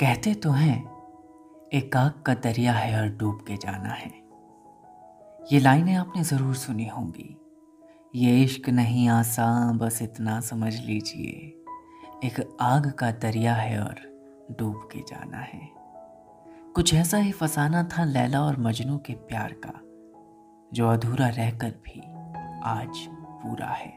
[0.00, 0.76] कहते तो हैं
[1.72, 4.10] एक आग का दरिया है और डूब के जाना है।
[5.52, 7.36] ये लाइनें आपने ज़रूर सुनी होंगी।
[8.14, 11.60] ये इश्क नहीं, आसान, बस इतना समझ लीजिए।
[12.24, 14.00] एक आग का दरिया है और
[14.58, 15.60] डूब के जाना है।
[16.74, 19.80] कुछ ऐसा ही फसाना था लैला और मजनू के प्यार का,
[20.72, 22.00] जो अधूरा रहकर भी
[22.64, 23.06] आज
[23.42, 23.92] पूरा है।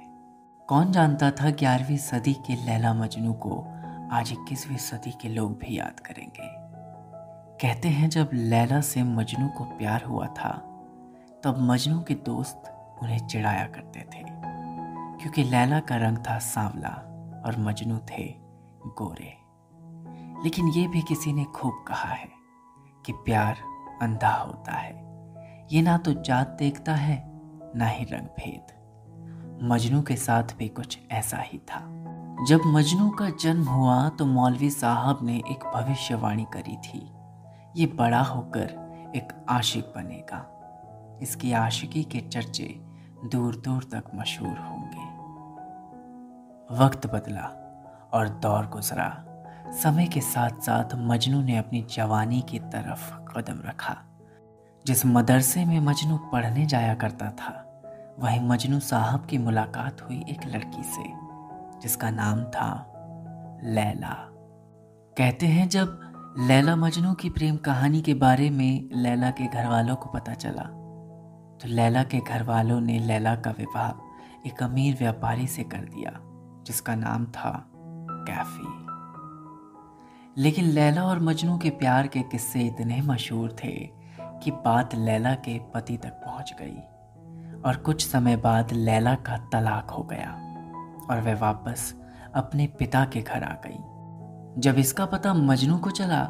[0.69, 3.63] कौन जानता था ग्यारहवीं सदी के लैला मजनू को
[4.11, 6.49] आज इक्कीसवीं सदी के लोग भी याद करेंगे।
[7.61, 10.51] कहते हैं जब लैला से मजनू को प्यार हुआ था,
[11.43, 12.63] तब मजनू के दोस्त
[13.03, 14.23] उन्हें चिढ़ाया करते थे,
[15.19, 16.93] क्योंकि लैला का रंग था सांवला
[17.45, 18.35] और मजनू थे
[18.87, 19.33] गोरे।
[20.43, 22.29] लेकिन ये भी किसी ने खूब कहा है
[23.05, 23.57] कि प्यार
[24.01, 24.95] अंधा होता है।
[25.71, 27.23] ये ना तो जात देखता है,
[27.75, 28.73] ना ही रंग भेद
[29.63, 31.96] मजनू के साथ भी कुछ ऐसा ही था।
[32.43, 37.11] जब मजनू का जन्म हुआ तो मौलवी साहब ने एक भविष्यवाणी करी थी।
[37.75, 38.63] ये बड़ा होकर
[39.15, 40.53] एक आशिक बनेगा।
[41.21, 42.81] इसकी आशिकी के चर्चे
[43.31, 45.17] दूर दूर तक मशहूर होंगे।
[46.83, 47.43] वक्त बदला
[48.13, 49.23] और दौर गुजरा।
[49.71, 53.97] समय के साथ साथ मजनू ने अपनी जवानी की तरफ़ कदम रखा।
[54.85, 57.81] जिस मदरसे में मजनू पढ़ने जाया करता था,
[58.19, 61.26] वहीं मजनू साहब की मुलाकात हुई एक लड़की से।
[61.81, 62.69] जिसका नाम था
[63.63, 64.13] लैला।
[65.17, 65.99] कहते हैं जब
[66.39, 70.63] लैला मजनू की प्रेम कहानी के बारे में लैला के घर वालों को पता चला
[71.57, 76.11] तो लैला के घर वालों ने लैला का विवाह एक अमीर व्यापारी से कर दिया,
[76.67, 77.69] जिसका नाम था
[78.29, 78.85] कैफी।
[80.41, 83.71] लेकिन लैला और मजनू के प्यार के किस्से इतने मशहूर थे
[84.19, 86.77] कि बात लैला के पति तक पहुँच गई
[87.61, 90.46] और कुछ समय बाद लैला का तलाक हो गया।
[91.09, 91.93] और वह वापस
[92.35, 96.23] अपने पिता के घर आ गई। जब इसका पता मजनू को चला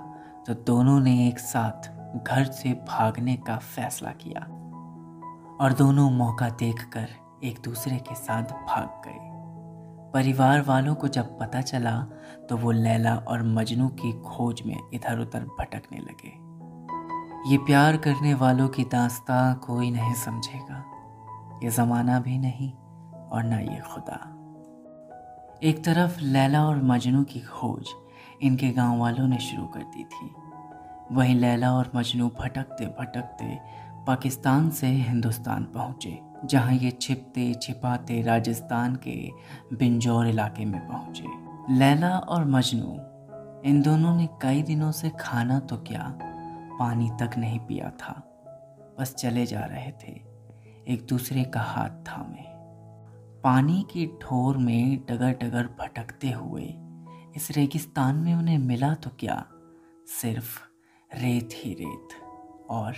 [0.47, 4.41] तो दोनों ने एक साथ घर से भागने का फैसला किया
[5.61, 7.07] और दोनों मौका देखकर
[7.43, 9.25] एक दूसरे के साथ भाग गए।
[10.13, 11.99] परिवार वालों को जब पता चला
[12.49, 16.31] तो वो लैला और मजनू की खोज में इधर उधर भटकने लगे।
[17.51, 20.83] ये प्यार करने वालों की दास्ता कोई नहीं समझेगा।
[21.63, 22.71] ये ज़माना भी नहीं
[23.27, 24.33] और ना ये खुदा।
[25.63, 27.87] एक तरफ़ लैला और मजनू की खोज
[28.41, 30.29] इनके गाँव वालों ने शुरू कर दी थी।
[31.11, 33.57] वहीं लैला और मजनू भटकते भटकते
[34.07, 39.15] पाकिस्तान से हिंदुस्तान पहुँचे, जहाँ ये छिपते छिपाते राजस्थान के
[39.73, 42.93] बिंजौर इलाके में पहुँचे। लैला और मजनू,
[43.69, 46.13] इन दोनों ने कई दिनों से खाना तो क्या,
[46.79, 48.13] पानी तक नहीं पिया था,
[48.99, 50.19] बस चले जा रहे थे।
[50.87, 52.46] एक दूसरे का हाथ थामे।
[53.43, 56.73] पानी की ठोर में डगर डगर भटकते हुए
[57.35, 59.45] इस रेगिस्तान में उन्हें मिला तो क्या?
[60.07, 60.59] सिर्फ़
[61.11, 62.07] रेत ही रेत
[62.69, 62.93] और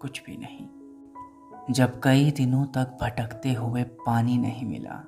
[0.00, 5.04] कुछ भी नहीं। जब कई दिनों तक भटकते हुए पानी नहीं मिला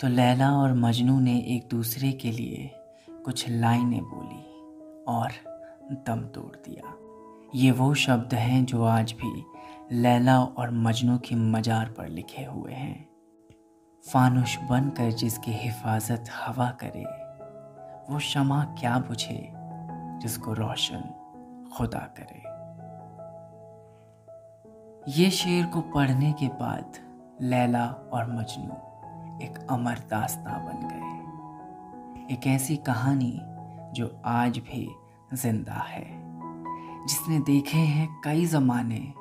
[0.00, 2.70] तो लैला और मजनू ने एक दूसरे के लिए
[3.24, 4.42] कुछ लाइनें बोली
[5.08, 5.32] और
[6.06, 6.94] दम तोड़ दिया।
[7.54, 9.44] ये वो शब्द हैं जो आज भी
[9.92, 13.09] लैला और मजनू की मजार पर लिखे हुए हैं।
[14.04, 17.04] फानुश बनकर जिसकी हिफाजत हवा करे,
[18.10, 19.40] वो शमा क्या बुझे,
[20.22, 21.02] जिसको रोशन
[21.72, 22.48] खुदा करे।
[25.12, 26.98] ये शेर को पढ़ने के बाद
[27.42, 28.76] लैला और मजनू
[29.44, 33.32] एक अमर दास्ता बन गए। एक ऐसी कहानी
[33.94, 34.88] जो आज भी
[35.34, 36.04] ज़िंदा है,
[37.06, 39.12] जिसने देखे हैं कई ज़माने,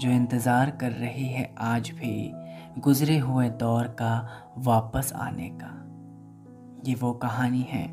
[0.00, 2.32] जो इंतज़ार कर रही है आज भी
[2.78, 4.14] गुजरे हुए दौर का
[4.58, 5.70] वापस आने का।
[6.86, 7.86] ये वो कहानी है,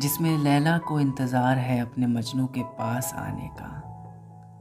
[0.00, 3.70] जिसमें लैला को इंतज़ार है अपने मजनू के पास आने का,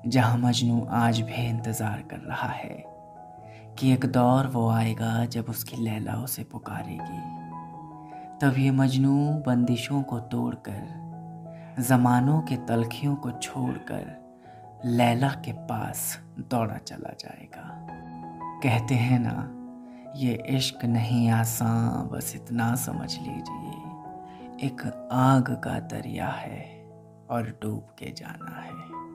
[0.07, 2.83] जहाँ मजनू आज भी इंतज़ार कर रहा है
[3.79, 7.21] कि एक दौर वो आएगा जब उसकी लैला उसे पुकारेगी।
[8.41, 9.15] तब ये मजनू
[9.47, 14.17] बंदिशों को तोड़कर, ज़मानों के तलखियों को छोड़कर
[14.85, 18.18] लैला के पास दौड़ा चला जाएगा।
[18.63, 19.55] कहते हैं ना,
[20.15, 26.89] ये इश्क नहीं आसान, बस इतना समझ लीजिए। एक आग का दरिया है
[27.29, 29.08] और डूब के जाना है।